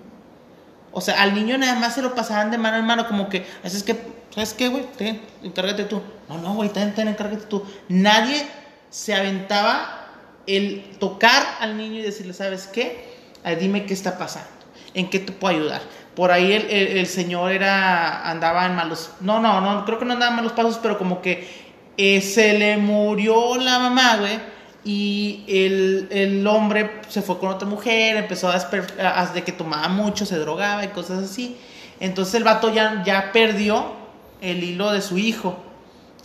[0.93, 3.45] O sea, al niño nada más se lo pasaban de mano en mano, como que,
[3.65, 3.97] así es que,
[4.31, 4.85] ¿sabes qué, güey?
[4.97, 6.01] Ten, encárgate tú.
[6.29, 7.65] No, no, güey, ten, ten, encárgate tú.
[7.89, 8.47] Nadie
[8.91, 10.07] se aventaba
[10.47, 13.13] el tocar al niño y decirle, ¿sabes qué?
[13.43, 14.49] Ay, dime qué está pasando,
[14.95, 15.83] en qué te puedo ayudar.
[16.15, 20.13] Por ahí el, el- señor era, andaba en malos, no, no, no, creo que no
[20.13, 21.49] andaba en malos pasos, pero como que
[21.97, 24.39] eh, se le murió la mamá, güey.
[24.87, 28.55] Y el, el hombre se fue con otra mujer, empezó a,
[29.03, 31.57] a- de que tomaba mucho, se drogaba y cosas así.
[32.01, 33.93] Entonces el vato ya, ya perdió
[34.41, 35.57] el hilo de su hijo.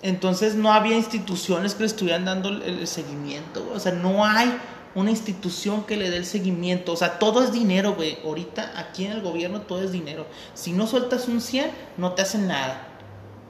[0.01, 3.63] Entonces no había instituciones que le estuvieran dando el, el seguimiento.
[3.63, 3.77] güey.
[3.77, 4.51] O sea, no hay
[4.95, 6.93] una institución que le dé el seguimiento.
[6.93, 8.17] O sea, todo es dinero, güey.
[8.25, 10.25] Ahorita aquí en el gobierno todo es dinero.
[10.53, 12.87] Si no sueltas un 100, no te hacen nada.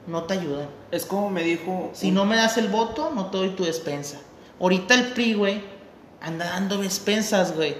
[0.06, 0.68] No te ayudan.
[0.90, 1.90] Es como me dijo.
[1.94, 4.18] Si un- no me das el voto, no te doy tu despensa.
[4.60, 5.62] Ahorita el PRI, güey,
[6.20, 7.74] anda dando despensas, güey.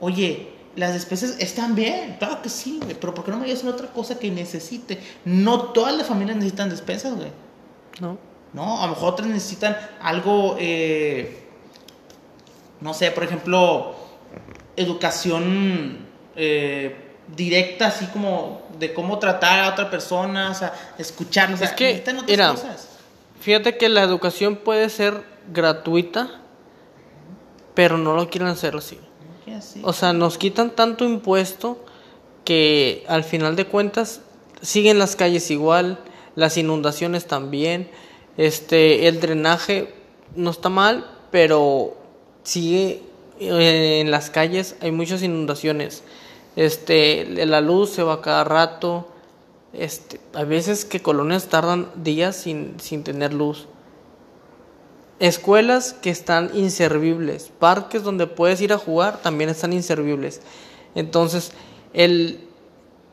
[0.00, 3.68] Oye, las despensas están bien, claro que sí, güey, pero ¿por qué no me en
[3.68, 5.00] otra cosa que necesite?
[5.24, 7.28] No todas las familias necesitan despensas, güey.
[8.00, 8.18] ¿no?
[8.52, 11.39] No, a lo mejor otras necesitan algo, eh,
[12.80, 13.94] no sé, por ejemplo,
[14.76, 16.96] educación eh,
[17.36, 21.60] directa, así como de cómo tratar a otra persona, o sea, escucharnos.
[21.60, 22.88] o sea, Es que, necesitan otras mira, cosas.
[23.40, 26.40] Fíjate que la educación puede ser gratuita,
[27.74, 28.98] pero no lo quieren hacer así.
[29.82, 31.84] O sea, nos quitan tanto impuesto
[32.44, 34.20] que al final de cuentas
[34.62, 35.98] siguen las calles igual,
[36.34, 37.90] las inundaciones también,
[38.36, 39.92] este, el drenaje
[40.34, 41.96] no está mal, pero
[42.42, 43.02] sigue
[43.40, 46.02] eh, en las calles hay muchas inundaciones.
[46.56, 49.08] Este, la luz se va cada rato.
[49.72, 53.66] Este, hay veces que colonias tardan días sin, sin tener luz.
[55.20, 60.40] Escuelas que están inservibles, parques donde puedes ir a jugar también están inservibles.
[60.94, 61.52] Entonces,
[61.92, 62.40] el,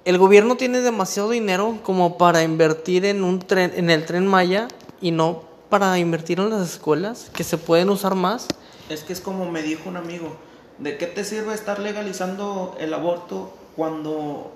[0.05, 4.67] el gobierno tiene demasiado dinero como para invertir en un tren, en el tren Maya
[5.01, 8.47] y no para invertir en las escuelas que se pueden usar más.
[8.89, 10.35] Es que es como me dijo un amigo,
[10.77, 14.53] ¿de qué te sirve estar legalizando el aborto cuando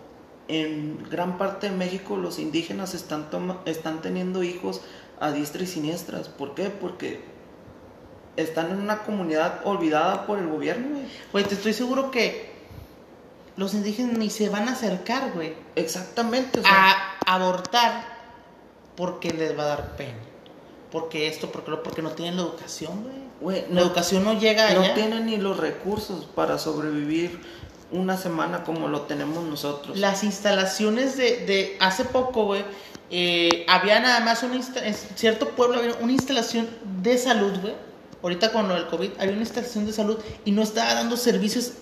[0.48, 4.82] en gran parte de México los indígenas están, toma- están teniendo hijos
[5.20, 6.30] a diestra y siniestras?
[6.30, 6.70] ¿Por qué?
[6.70, 7.22] Porque
[8.38, 10.89] están en una comunidad olvidada por el gobierno.
[10.96, 11.06] güey.
[11.34, 12.52] Güey, te estoy seguro que
[13.58, 16.62] los indígenas ni se van a acercar, güey, Exactamente.
[16.62, 18.06] o sea, a abortar
[18.96, 20.17] porque les va a dar pena.
[20.91, 23.63] Porque esto, porque lo, porque no tienen la educación, güey.
[23.71, 24.88] La educación no llega allá.
[24.89, 27.39] no tienen ni los recursos para sobrevivir
[27.91, 29.97] una semana como lo tenemos nosotros.
[29.97, 32.63] Las instalaciones de, de hace poco, güey,
[33.10, 36.69] eh, había nada más insta- en cierto pueblo había una instalación
[37.01, 37.73] de salud, güey.
[38.23, 41.73] Ahorita con lo del COVID, había una instalación de salud y no estaba dando servicios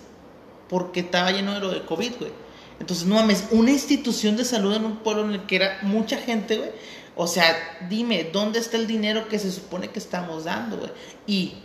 [0.70, 2.32] porque estaba lleno de lo de COVID, güey.
[2.80, 6.16] Entonces, no mames, una institución de salud en un pueblo en el que era mucha
[6.18, 6.70] gente, güey.
[7.22, 7.54] O sea,
[7.90, 10.92] dime, ¿dónde está el dinero que se supone que estamos dando, güey?
[11.28, 11.56] Y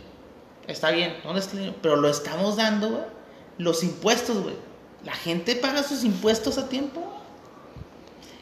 [0.67, 1.77] está bien, ¿dónde está el dinero?
[1.81, 3.03] Pero lo estamos dando, güey.
[3.57, 4.55] Los impuestos, güey.
[5.05, 7.01] La gente paga sus impuestos a tiempo.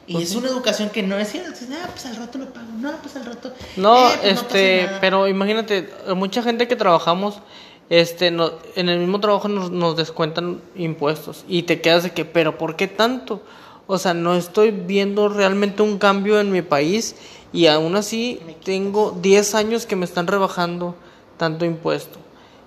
[0.08, 0.38] Y Pues es sí.
[0.38, 1.32] una educación que no es.
[1.34, 2.66] Dices, Ah, pues al rato lo pago.
[2.80, 3.54] No, pues al rato.
[3.76, 7.42] No, Eh, pues este, pero imagínate, mucha gente que trabajamos,
[7.92, 12.26] este, no, en el mismo trabajo nos, nos descuentan impuestos y te quedas de que,
[12.26, 13.44] pero ¿por qué tanto?
[13.88, 17.16] O sea, no estoy viendo realmente un cambio en mi país
[17.52, 20.96] y aún así tengo 10 años que me están rebajando
[21.38, 22.20] tanto impuesto.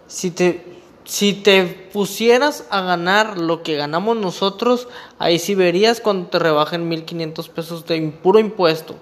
[0.06, 0.62] Si te,
[1.04, 6.88] si te pusieras a ganar lo que ganamos nosotros, ahí sí verías cuando te rebajen
[6.88, 8.96] 1500 pesos de puro impuesto.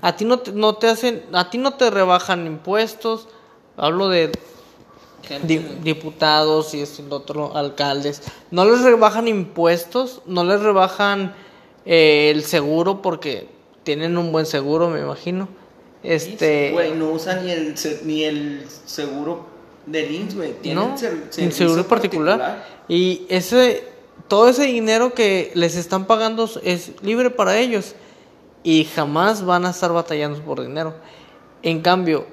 [0.00, 3.28] A ti no te, no te hacen, a ti no te rebajan impuestos.
[3.76, 4.32] Hablo de
[5.82, 8.22] diputados y esto y lo otro, alcaldes.
[8.50, 11.34] No les rebajan impuestos, no les rebajan
[11.84, 13.48] eh, el seguro porque
[13.82, 15.48] tienen un buen seguro, me imagino.
[16.02, 19.46] Este, Güey, no usan ni el, ni el seguro
[19.86, 20.52] del güey.
[20.60, 22.64] Tienen no, servicio seguro particular.
[22.88, 23.84] Y ese,
[24.28, 27.94] todo ese dinero que les están pagando es libre para ellos
[28.64, 30.94] y jamás van a estar batallando por dinero.
[31.62, 32.26] En cambio,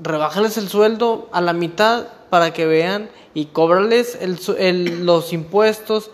[0.00, 6.10] rebájales el sueldo a la mitad para que vean y cóbrales el, el- los impuestos,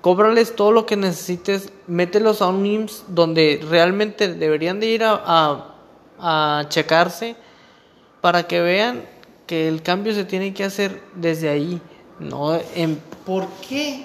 [0.00, 5.22] cóbrales todo lo que necesites, mételos a un IMSS donde realmente deberían de ir a,
[5.24, 5.74] a,
[6.18, 7.36] a checarse
[8.20, 9.04] para que vean
[9.46, 11.80] que el cambio se tiene que hacer desde ahí,
[12.18, 14.04] no en ¿Por qué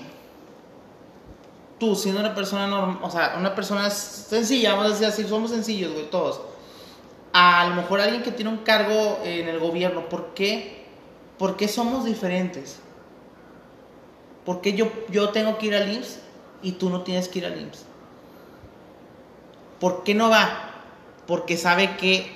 [1.80, 5.52] tú, siendo una persona normal, o sea, una persona sencilla, vamos a decir así, somos
[5.52, 6.42] sencillos, güey, todos,
[7.34, 10.86] a lo mejor alguien que tiene un cargo en el gobierno, ¿por qué,
[11.38, 12.80] por qué somos diferentes?
[14.46, 16.20] ¿Por qué yo, yo tengo que ir al IMSS
[16.62, 17.86] y tú no tienes que ir al IMSS?
[19.80, 20.72] ¿Por qué no va?
[21.28, 22.32] Porque sabe que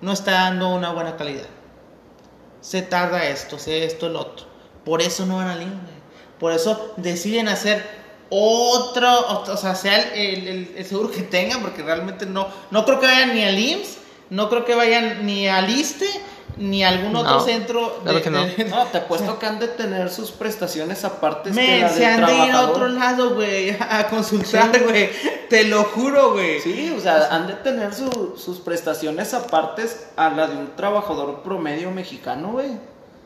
[0.00, 1.46] no está dando una buena calidad
[2.62, 4.46] se tarda esto, se esto, el otro.
[4.84, 5.90] Por eso no van al IMSS.
[6.38, 7.84] Por eso deciden hacer
[8.30, 13.34] otro, o sea, sea el seguro que tengan, porque realmente no, no creo que vayan
[13.34, 13.98] ni al IMSS,
[14.30, 16.08] no creo que vayan ni al ISTE,
[16.56, 18.00] ni algún otro No, centro.
[18.02, 18.44] claro que no.
[18.68, 22.26] No, te apuesto que han de tener sus prestaciones aparte que la se del han
[22.26, 25.10] de ir a otro lado, güey, a consultar, güey.
[25.48, 26.60] Te lo juro, güey.
[26.60, 31.42] Sí, o sea, han de tener su- sus prestaciones apartes a la de un trabajador
[31.42, 32.70] promedio mexicano, güey.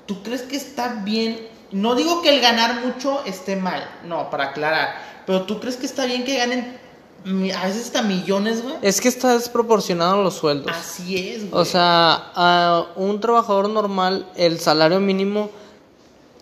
[0.06, 1.48] ¿Tú crees que está bien?
[1.72, 4.94] No digo que el ganar mucho esté mal, no, para aclarar.
[5.26, 6.78] Pero ¿tú crees que está bien que ganen
[7.26, 8.76] a veces hasta millones, güey?
[8.82, 10.70] es que está desproporcionado los sueldos.
[10.74, 11.60] Así es, güey.
[11.60, 15.50] O sea, a un trabajador normal el salario mínimo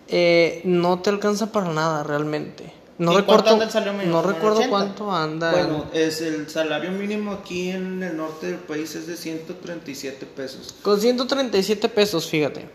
[0.07, 2.71] eh, no te alcanza para nada realmente.
[2.97, 4.15] No ¿Y cuánto recuerdo, anda el salario mínimo?
[4.15, 4.69] no ¿Como en recuerdo 80?
[4.69, 5.51] cuánto anda.
[5.51, 10.75] Bueno, es el salario mínimo aquí en el norte del país es de 137 pesos.
[10.81, 12.69] Con 137 pesos, fíjate.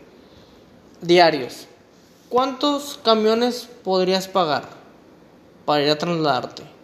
[1.00, 1.66] Diarios.
[2.28, 4.68] ¿Cuántos camiones podrías pagar
[5.64, 6.79] para ir a trasladarte?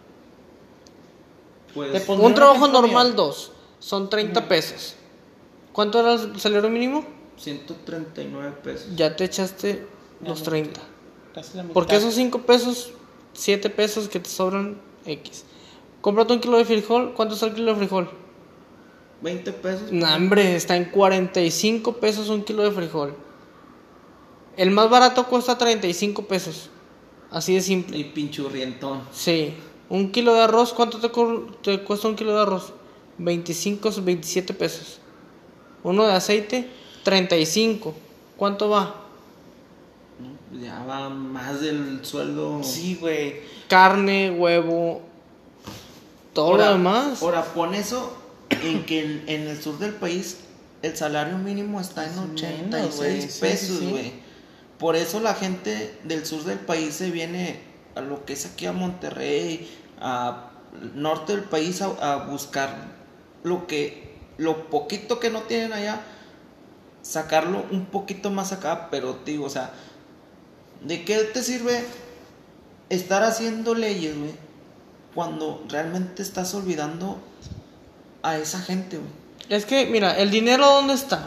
[1.73, 3.15] Pues Un trabajo normal, mío.
[3.15, 3.51] dos.
[3.79, 4.95] Son 30 pesos.
[5.71, 7.05] ¿Cuánto era el salario mínimo?
[7.37, 8.87] 139 pesos.
[8.95, 9.85] Ya te echaste
[10.25, 10.81] los Ya, 30.
[11.35, 11.73] Casi la mitad.
[11.73, 12.91] Porque esos 5 pesos,
[13.33, 15.45] 7 pesos que te sobran X.
[16.01, 17.13] Cómprate un kilo de frijol.
[17.13, 18.09] ¿Cuánto está el kilo de frijol?
[19.21, 19.91] 20 pesos.
[19.91, 23.13] No, hombre, está en 45 pesos un kilo de frijol.
[24.55, 26.69] El más barato cuesta 35 pesos.
[27.29, 27.97] Así de simple.
[27.97, 29.01] Y pinchurrientón.
[29.11, 29.53] Sí.
[29.89, 32.73] Un kilo de arroz, ¿cuánto te, cu- te cuesta un kilo de arroz?
[33.17, 34.99] 25, 27 pesos.
[35.83, 36.69] Uno de aceite,
[37.03, 37.93] 35.
[38.35, 38.95] ¿Cuánto va?
[40.61, 42.61] Ya va más del sueldo.
[42.63, 43.41] Sí, güey.
[43.69, 45.01] Carne, huevo,
[46.33, 47.21] todo Ahora- lo demás.
[47.21, 48.15] Ahora, pon eso
[48.49, 50.37] en que en, en el sur del país
[50.81, 53.21] el salario mínimo está en Es menos, 86 güey.
[53.21, 54.13] Sí, sí, pesos, güey.
[54.79, 57.59] Por eso la gente del sur del país se viene
[57.97, 59.67] a lo que es aquí a Monterrey,
[59.99, 60.51] a
[60.93, 62.69] norte del país a, buscar
[63.43, 66.01] lo que lo poquito que no tienen allá
[67.01, 69.71] sacarlo un poquito más acá, pero digo, o sea,
[70.83, 71.85] ¿de qué te sirve
[72.89, 74.31] estar haciendo leyes, güey?
[75.15, 77.17] Cuando realmente estás olvidando
[78.21, 79.09] a esa gente, güey.
[79.49, 81.25] Es que, mira, el dinero ¿dónde está?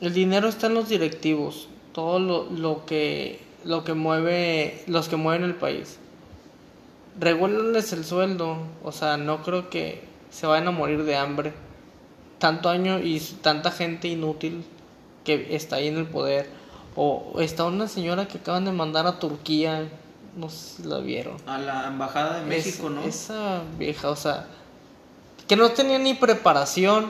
[0.00, 5.16] El dinero está en los directivos, todo lo, lo que lo que mueve, los que
[5.16, 5.98] mueven el país.
[7.18, 11.52] Regúlenles el sueldo, o sea, no creo que se vayan a morir de hambre.
[12.38, 14.64] Tanto año y tanta gente inútil
[15.24, 16.48] que está ahí en el poder.
[16.96, 19.88] O está una señora que acaban de mandar a Turquía,
[20.36, 21.36] no sé si la vieron.
[21.46, 23.02] A la embajada de México, Es- ¿no?
[23.02, 24.46] Esa vieja, o sea,
[25.46, 27.06] que no tenía ni preparación,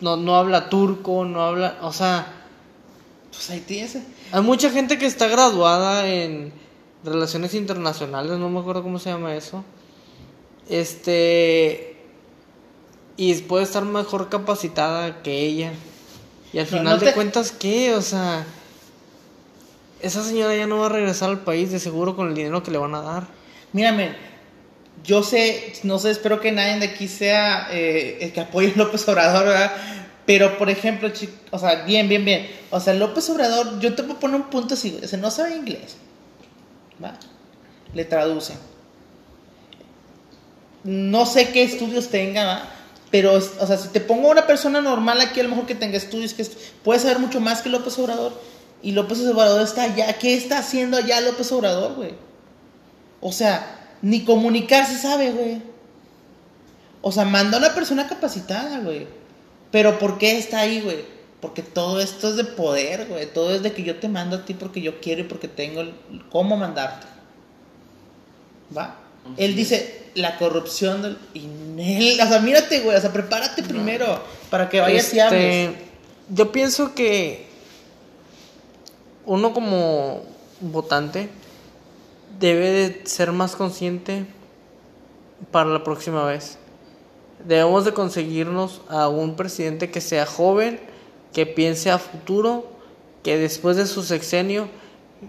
[0.00, 2.41] no, no habla turco, no habla, o sea,
[3.32, 3.96] Pues ahí tienes.
[4.30, 6.52] hay mucha gente que está graduada en
[7.04, 9.64] relaciones internacionales, no me acuerdo cómo se llama eso.
[10.68, 11.96] Este
[13.16, 15.72] y puede estar mejor capacitada que ella.
[16.52, 17.94] Y al final no de te- cuentas, ¿qué?
[17.94, 18.44] O sea,
[20.00, 22.70] esa señora ya no va a regresar al país de seguro con el dinero que
[22.70, 23.26] le van a dar.
[23.72, 24.14] Mírame,
[25.04, 28.78] yo sé, no sé, espero que nadie de aquí sea eh, el que apoye a
[28.78, 29.72] López Obrador, ¿verdad?
[30.32, 32.48] Pero, por ejemplo, chi- o sea, bien, bien, bien.
[32.70, 35.54] O sea, López Obrador, yo te puedo poner un punto así, o sea, no sabe
[35.56, 35.96] inglés.
[37.04, 37.18] ¿Va?
[37.92, 38.56] Le traducen.
[40.84, 42.64] No sé qué estudios tenga, ¿va?
[43.10, 45.98] Pero, o sea, si te pongo una persona normal aquí, a lo mejor que tenga
[45.98, 46.46] estudios, que
[46.82, 48.40] puede saber mucho más que López Obrador.
[48.82, 50.14] Y López Obrador está allá.
[50.14, 52.14] ¿Qué está haciendo allá López Obrador, güey?
[53.20, 55.60] O sea, ni comunicarse sabe, güey.
[57.02, 59.06] O sea, manda a una persona capacitada, güey.
[59.72, 61.04] Pero ¿por qué está ahí, güey?
[61.40, 63.26] Porque todo esto es de poder, güey.
[63.32, 65.80] Todo es de que yo te mando a ti porque yo quiero y porque tengo
[65.80, 65.94] el-
[66.30, 67.06] cómo mandarte.
[68.76, 68.96] ¿Va?
[69.36, 71.18] Él dice la corrupción del...
[71.34, 72.96] Y Nel, o sea, mírate, güey.
[72.96, 75.68] O sea, prepárate primero para que vayas y hables.
[75.70, 75.84] Este,
[76.28, 77.46] Yo pienso que
[79.24, 80.22] uno como
[80.60, 81.28] votante
[82.38, 84.26] debe de ser más consciente
[85.50, 86.58] para la próxima vez.
[87.46, 90.80] Debemos de conseguirnos a un presidente que sea joven,
[91.32, 92.66] que piense a futuro,
[93.22, 94.68] que después de su sexenio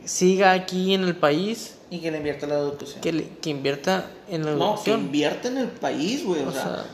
[0.05, 3.01] siga aquí en el país, Y que le invierta la educación.
[3.01, 4.99] que, le- que invierta en la No, que educación.
[5.01, 6.41] invierte en el país, güey.
[6.43, 6.85] O, O sea, sea,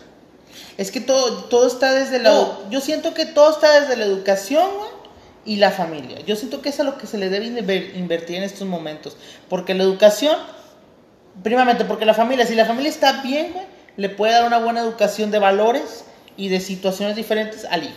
[0.78, 2.32] Es que todo, todo está desde la...
[2.32, 2.70] No.
[2.70, 4.90] Yo siento que todo está desde la educación, güey,
[5.46, 6.20] y la familia.
[6.26, 9.16] Yo siento que es a lo que se le debe inver- invertir en estos momentos.
[9.50, 10.36] Porque la educación,
[11.44, 13.66] primamente, porque la familia, si la familia está bien, güey,
[14.00, 16.06] le puede dar una buena educación de valores
[16.38, 17.94] y de situaciones diferentes al hijo.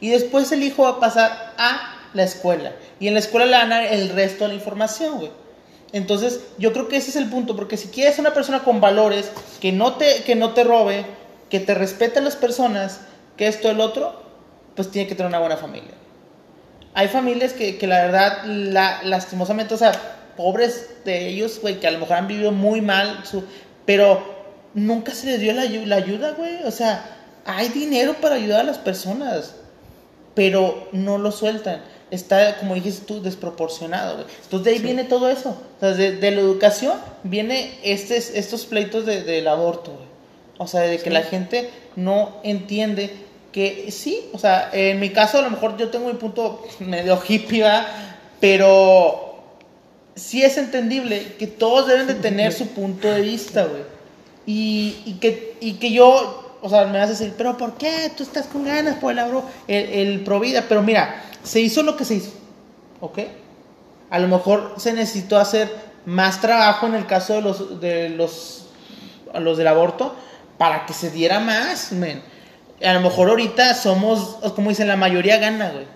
[0.00, 2.72] Y después el hijo va a pasar a la escuela.
[3.00, 5.30] Y en la escuela le van a dar el resto de la información, güey.
[5.92, 9.30] Entonces, yo creo que ese es el punto, porque si quieres una persona con valores,
[9.58, 11.06] que no te, que no te robe,
[11.48, 13.00] que te respete las personas,
[13.38, 14.20] que esto, el otro,
[14.74, 15.94] pues tiene que tener una buena familia.
[16.92, 19.92] Hay familias que, que la verdad, la, lastimosamente, o sea,
[20.36, 23.42] pobres de ellos, güey, que a lo mejor han vivido muy mal, su,
[23.86, 24.35] pero
[24.76, 26.62] nunca se les dio la, ayu- la ayuda, güey.
[26.64, 27.04] O sea,
[27.44, 29.56] hay dinero para ayudar a las personas,
[30.34, 31.82] pero no lo sueltan.
[32.12, 34.26] Está, como dijiste tú, desproporcionado, güey.
[34.44, 35.50] Entonces de ahí viene todo eso.
[35.76, 40.06] O sea, de, de la educación viene este, estos pleitos de- del aborto, güey.
[40.58, 43.10] O sea, de que la gente no entiende
[43.52, 47.20] que sí, o sea, en mi caso a lo mejor yo tengo mi punto medio
[47.26, 47.86] hippie, ¿verdad?
[48.40, 49.42] pero
[50.14, 53.82] sí es entendible que todos deben de tener su punto de vista, güey.
[54.46, 58.12] Y, que, y que yo, o sea, me vas a decir, pero ¿por qué?
[58.16, 60.64] Tú estás con ganas por el, abro- el, el pro vida.
[60.68, 62.30] Pero mira, se hizo lo que se hizo,
[63.00, 63.18] ¿ok?
[64.10, 65.68] A lo mejor se necesitó hacer
[66.04, 68.66] más trabajo en el caso de los, de los,
[69.34, 70.14] los del aborto
[70.58, 72.22] para que se diera más, men.
[72.84, 75.86] A lo mejor ahorita somos, como dicen, la mayoría gana, güey.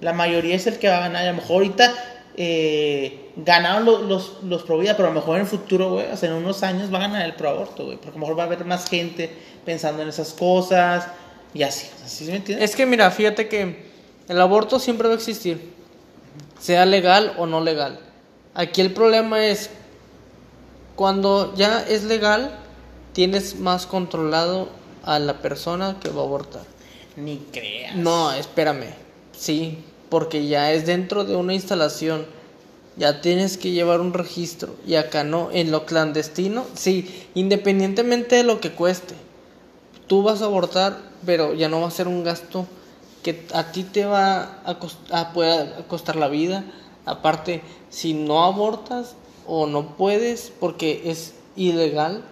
[0.00, 1.24] La mayoría es el que va a ganar.
[1.24, 1.92] A lo mejor ahorita
[2.42, 6.10] eh, ganaron los, los, los pro vida, pero a lo mejor en el futuro, güey,
[6.10, 7.98] o sea, en unos años va a ganar el pro aborto, güey.
[7.98, 9.30] Porque a lo mejor va a haber más gente
[9.66, 11.06] pensando en esas cosas
[11.52, 11.88] y así.
[12.02, 12.70] ¿Así me entiendes?
[12.70, 13.90] Es que mira, fíjate que
[14.26, 15.70] el aborto siempre va a existir,
[16.58, 18.00] sea legal o no legal.
[18.54, 19.68] Aquí el problema es
[20.96, 22.58] cuando ya es legal,
[23.12, 24.70] tienes más controlado
[25.02, 26.62] a la persona que va a abortar.
[27.16, 27.96] Ni creas.
[27.96, 28.94] No, espérame.
[29.36, 32.26] Sí, porque ya es dentro de una instalación.
[32.96, 34.74] Ya tienes que llevar un registro.
[34.86, 39.14] Y acá no, en lo clandestino, sí, independientemente de lo que cueste.
[40.06, 42.66] Tú vas a abortar, pero ya no va a ser un gasto
[43.22, 44.78] que a ti te va a,
[45.12, 46.64] a costar la vida.
[47.06, 49.14] Aparte, si no abortas
[49.46, 52.24] o no puedes porque es ilegal,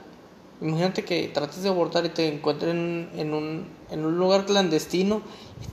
[0.60, 5.22] Imagínate que trates de abortar y te encuentren en un, en un lugar clandestino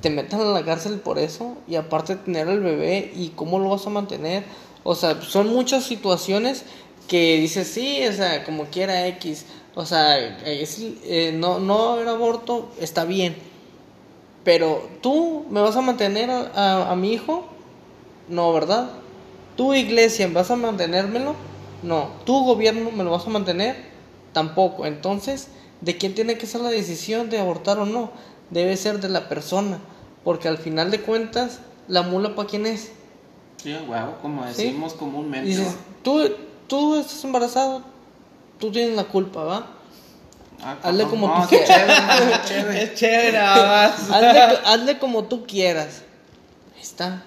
[0.02, 3.70] te metan a la cárcel por eso y aparte tener al bebé y cómo lo
[3.70, 4.44] vas a mantener.
[4.84, 6.64] O sea, son muchas situaciones
[7.08, 9.46] que dices, sí, o sea, como quiera X.
[9.76, 13.36] O sea, es- eh, no, no haber aborto está bien.
[14.44, 17.46] Pero tú me vas a mantener a, a- mi hijo?
[18.30, 18.92] No, ¿verdad?
[19.56, 21.36] ¿Tu iglesia vas a mantenérmelo?
[21.84, 22.10] No.
[22.26, 23.76] ¿Tu gobierno me lo vas a mantener?
[24.34, 24.86] Tampoco.
[24.86, 25.50] Entonces,
[25.82, 28.12] ¿de quién tiene que ser la decisión de abortar o no?
[28.50, 29.80] Debe ser de la persona.
[30.24, 32.92] Porque al final de cuentas, la mula para quién es.
[33.62, 34.64] Sí, huevo, como Sí.
[34.66, 35.56] decimos comúnmente.
[36.04, 36.30] Tú,
[36.68, 37.82] tú estás embarazado,
[38.60, 39.68] tú tienes la culpa, ¿va?
[40.62, 41.68] Ah, Hazle como No, tú quieras.
[41.68, 42.84] chévere, chévere.
[42.84, 44.10] Es chévere más.
[44.12, 46.02] hazle, hazle como tú quieras.
[46.76, 47.24] Ahí está.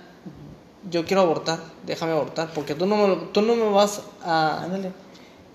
[0.91, 4.63] Yo quiero abortar, déjame abortar, porque tú no me, lo- tú no me vas a...
[4.63, 4.93] Ándale.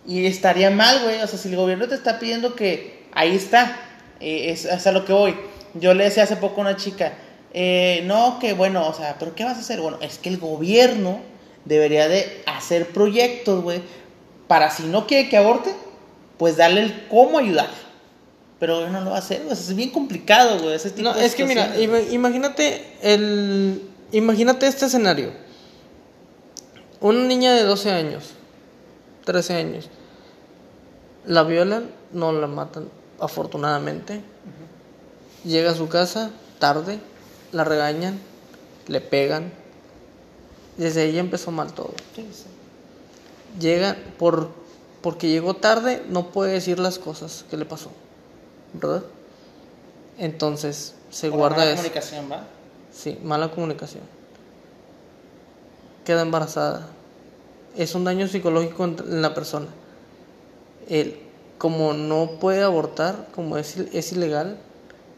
[0.06, 1.22] Y estaría mal, güey.
[1.22, 3.78] O sea, si el gobierno te está pidiendo que ahí está,
[4.20, 5.36] eh, es hasta lo que voy.
[5.76, 7.14] Yo le decía hace poco a una chica,
[7.54, 9.82] eh, no, que bueno, o sea, ¿pero qué vas a hacer?
[9.82, 11.20] Bueno, es que el gobierno
[11.66, 13.82] debería de hacer proyectos, güey,
[14.48, 15.74] para si no quiere que aborte,
[16.38, 17.70] pues darle el cómo ayudar.
[18.60, 19.54] Pero no lo va a hacer, güey.
[19.54, 20.76] Es bien complicado, güey.
[20.76, 21.76] Ese tipo No, de es que mira,
[22.12, 25.32] imagínate el imagínate este escenario.
[27.02, 28.32] Una niña de 12 años,
[29.26, 29.90] 13 años.
[31.26, 32.88] La violan, no la matan
[33.20, 34.22] afortunadamente.
[35.44, 37.00] Llega a su casa tarde,
[37.52, 38.20] la regañan,
[38.88, 39.52] le pegan.
[40.78, 41.94] Desde ahí empezó mal todo.
[43.60, 44.50] Llega por
[45.02, 47.92] porque llegó tarde, no puede decir las cosas que le pasó.
[48.74, 49.04] ¿Verdad?
[50.18, 51.82] Entonces se Por guarda mala eso.
[51.82, 52.48] comunicación, ¿va?
[52.94, 54.04] Sí, mala comunicación.
[56.06, 56.88] Queda embarazada.
[57.76, 59.68] Es un daño psicológico en la persona.
[60.88, 61.20] Él,
[61.58, 64.58] como no puede abortar, como es, es ilegal,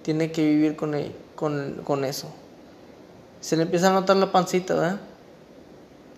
[0.06, 2.28] tiene que vivir con, el- con, con eso.
[3.42, 5.00] Se le empieza a notar la pancita, ¿verdad?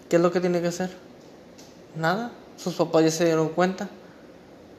[0.10, 0.90] ¿Qué es lo que tiene que hacer?
[1.96, 2.32] Nada.
[2.58, 3.88] Sus papás ya se dieron cuenta.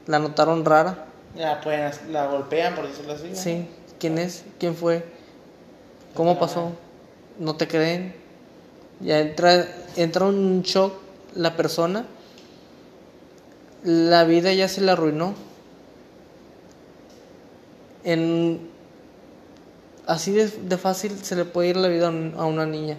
[0.06, 1.06] La notaron rara.
[1.34, 3.28] Ya, pues la golpean, por decirlo así.
[3.30, 3.34] ¿no?
[3.34, 3.66] Sí,
[3.98, 4.44] ¿quién es?
[4.58, 5.04] ¿Quién fue?
[6.14, 6.72] ¿Cómo pasó?
[7.38, 8.14] ¿No te creen?
[9.00, 10.92] Ya entra, entra un shock
[11.34, 12.04] la persona.
[13.84, 15.34] La vida ya se le arruinó.
[18.04, 18.68] En,
[20.08, 22.96] así de, de fácil se le puede ir la vida a, un- a una niña.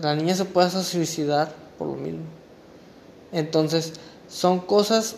[0.00, 2.20] La niña se puede hasta suicidar por lo mismo.
[3.32, 3.94] Entonces,
[4.28, 5.16] son cosas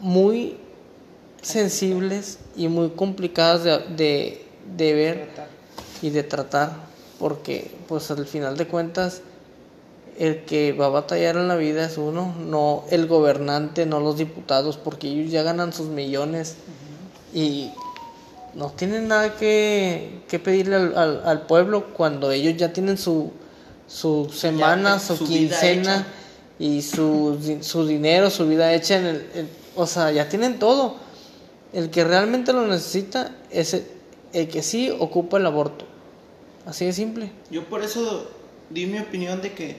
[0.00, 0.56] muy
[1.42, 4.46] sensibles y muy complicadas de, de,
[4.76, 5.28] de ver
[6.02, 6.72] y de tratar,
[7.18, 9.22] porque pues al final de cuentas
[10.18, 14.16] el que va a batallar en la vida es uno, no el gobernante, no los
[14.16, 16.56] diputados, porque ellos ya ganan sus millones
[17.34, 17.70] y
[18.56, 23.30] no tienen nada que, que pedirle al, al- al pueblo cuando ellos ya tienen su,
[23.86, 26.06] su semana, su, quincena
[26.58, 30.96] y su, su dinero, su vida hecha en el, en- o sea, ya tienen todo.
[31.74, 33.86] El que realmente lo necesita es el,
[34.32, 35.84] el que sí ocupa el aborto.
[36.64, 37.30] Así de simple.
[37.50, 38.26] Yo por eso
[38.70, 39.76] di mi opinión de que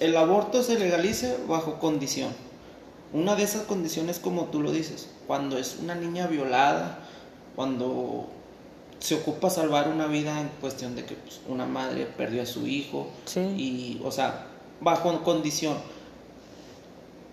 [0.00, 2.30] el aborto se legalice bajo condición.
[3.12, 6.98] Una de esas condiciones, como tú lo dices, cuando es una niña violada,
[7.56, 8.26] cuando
[8.98, 12.66] se ocupa salvar una vida en cuestión de que pues, una madre perdió a su
[12.66, 13.40] hijo, Sí.
[13.40, 14.46] y, o sea,
[14.80, 15.76] bajo condición.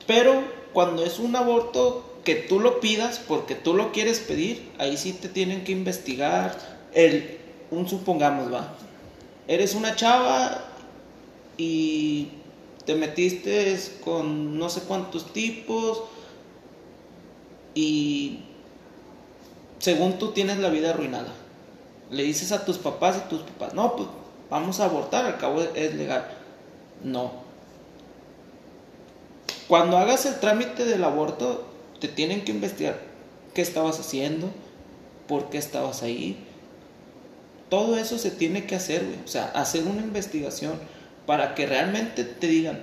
[0.07, 0.41] Pero
[0.73, 5.13] cuando es un aborto que tú lo pidas porque tú lo quieres pedir, ahí sí
[5.13, 6.57] te tienen que investigar.
[6.93, 7.37] El,
[7.71, 8.73] un supongamos, va.
[9.47, 10.65] Eres una chava
[11.57, 12.29] y
[12.85, 16.03] te metiste con no sé cuántos tipos
[17.75, 18.39] y
[19.79, 21.33] según tú tienes la vida arruinada.
[22.11, 24.07] Le dices a tus papás y tus papás, no, pues
[24.49, 26.27] vamos a abortar, al cabo es legal.
[27.03, 27.31] No.
[29.67, 31.65] Cuando hagas el trámite del aborto,
[31.99, 32.99] te tienen que investigar
[33.53, 34.49] qué estabas haciendo,
[35.27, 36.37] por qué estabas ahí.
[37.69, 39.19] Todo eso se tiene que hacer, güey.
[39.23, 40.73] O sea, hacer una investigación
[41.27, 42.79] para que realmente te digan,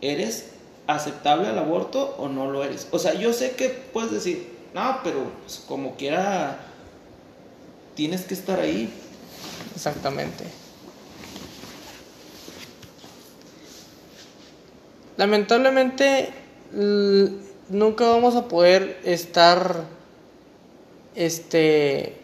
[0.00, 0.46] ¿eres
[0.88, 2.88] aceptable al aborto o no lo eres?
[2.90, 6.58] O sea, yo sé que puedes decir, no, pero pues, como quiera,
[7.94, 8.92] tienes que estar ahí.
[9.74, 10.44] Exactamente.
[15.16, 16.28] Lamentablemente
[17.70, 19.84] nunca vamos a poder estar
[21.14, 22.16] este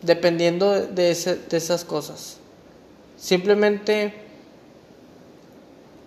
[0.00, 2.38] dependiendo de esas cosas.
[3.18, 4.14] Simplemente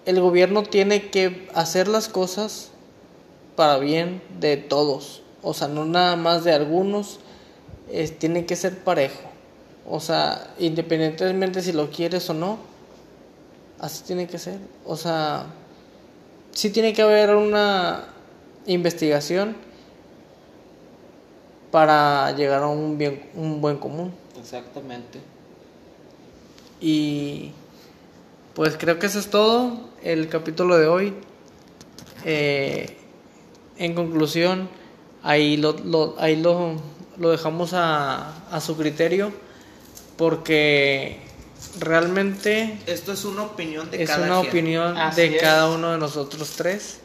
[0.07, 2.71] el gobierno tiene que hacer las cosas
[3.55, 7.19] para bien de todos, o sea, no nada más de algunos,
[7.91, 9.19] es- tiene que ser parejo.
[9.87, 12.57] O sea, independientemente si lo quieres o no,
[13.79, 14.57] así tiene que ser.
[14.85, 15.45] O sea,
[16.51, 18.05] sí tiene que haber una
[18.65, 19.55] investigación
[21.71, 24.13] para llegar a un bien un buen común.
[24.39, 25.19] Exactamente.
[26.79, 27.51] Y
[28.53, 31.13] pues creo que eso es todo el capítulo de hoy.
[32.25, 32.97] Eh,
[33.77, 34.69] en conclusión,
[35.23, 36.75] ahí lo, lo- ahí lo,
[37.17, 39.31] lo dejamos a, a su criterio
[40.17, 41.19] porque
[41.79, 44.49] realmente Esto es una opinión de es cada una quien.
[44.49, 45.41] opinión Así de es.
[45.41, 46.99] cada uno de nosotros tres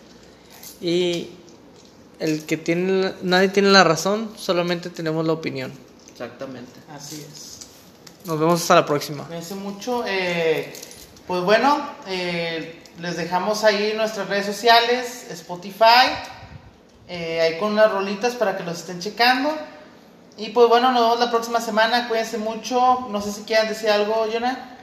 [0.80, 1.30] y
[2.20, 5.72] el que tiene, nadie tiene la razón, solamente tenemos la opinión.
[6.12, 6.72] Exactamente.
[6.92, 7.58] Así es.
[8.24, 9.24] Nos vemos hasta la próxima.
[9.24, 10.04] Cuídense mucho.
[10.06, 10.72] eh,
[11.28, 16.08] pues bueno, eh, les dejamos ahí nuestras redes sociales, Spotify,
[17.09, 19.50] eh, ahí con unas rolitas para que los estén checando.
[20.36, 22.09] Y pues bueno, nos vemos la próxima semana.
[22.09, 23.09] Cuídense mucho.
[23.11, 24.78] No sé si quieran decir algo, Jonah.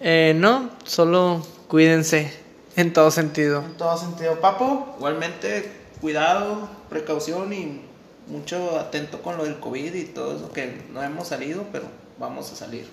[0.00, 2.32] Eh, no, solo cuídense
[2.76, 3.62] en todo sentido.
[3.62, 4.94] En todo sentido, Papo.
[4.96, 7.82] Igualmente, cuidado, precaución y
[8.28, 11.86] mucho atento con lo del COVID y todo eso que no hemos salido, pero
[12.18, 12.88] vamos a salir.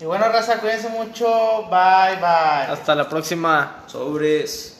[0.00, 1.26] Y bueno, raza, cuídense mucho.
[1.70, 2.72] Bye, bye.
[2.72, 3.84] Hasta la próxima.
[3.86, 4.77] Sobres.